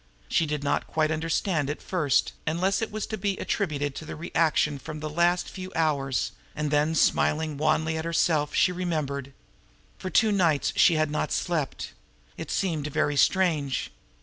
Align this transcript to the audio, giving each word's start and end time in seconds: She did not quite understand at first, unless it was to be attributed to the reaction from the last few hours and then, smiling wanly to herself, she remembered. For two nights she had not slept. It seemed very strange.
She 0.27 0.47
did 0.47 0.63
not 0.63 0.87
quite 0.87 1.11
understand 1.11 1.69
at 1.69 1.79
first, 1.79 2.33
unless 2.47 2.81
it 2.81 2.91
was 2.91 3.05
to 3.05 3.19
be 3.19 3.37
attributed 3.37 3.93
to 3.93 4.03
the 4.05 4.15
reaction 4.15 4.79
from 4.79 4.99
the 4.99 5.11
last 5.11 5.47
few 5.47 5.71
hours 5.75 6.31
and 6.55 6.71
then, 6.71 6.95
smiling 6.95 7.55
wanly 7.55 7.93
to 7.93 8.01
herself, 8.01 8.55
she 8.55 8.71
remembered. 8.71 9.31
For 9.99 10.09
two 10.09 10.31
nights 10.31 10.73
she 10.75 10.95
had 10.95 11.11
not 11.11 11.31
slept. 11.31 11.93
It 12.35 12.49
seemed 12.49 12.87
very 12.87 13.15
strange. 13.15 13.91